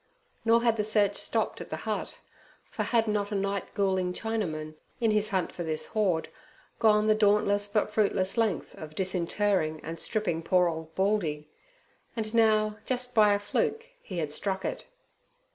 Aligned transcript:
Nor 0.43 0.63
had 0.63 0.77
the 0.77 0.83
search 0.83 1.15
stopped 1.15 1.61
at 1.61 1.69
the 1.69 1.75
hut, 1.85 2.17
for 2.71 2.81
had 2.81 3.07
not 3.07 3.31
a 3.31 3.35
night 3.35 3.71
ghouling 3.75 4.13
Chinaman, 4.13 4.73
in 4.99 5.11
his 5.11 5.29
hunt 5.29 5.51
for 5.51 5.61
this 5.61 5.85
hoard, 5.85 6.29
gone 6.79 7.05
the 7.05 7.13
dauntless 7.13 7.67
but 7.67 7.91
fruitless 7.93 8.35
length 8.35 8.73
of 8.73 8.95
disinterring 8.95 9.79
and 9.83 9.99
stripping 9.99 10.41
poor 10.41 10.67
old 10.67 10.95
Baldy? 10.95 11.51
And 12.15 12.33
now 12.33 12.79
just 12.87 13.13
by 13.13 13.33
a 13.35 13.37
fluke 13.37 13.89
he 14.01 14.17
had 14.17 14.33
struck 14.33 14.65
it. 14.65 14.87